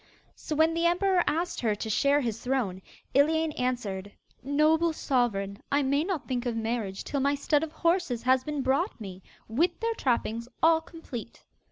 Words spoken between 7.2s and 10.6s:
stud of horses has been brought me, with their trappings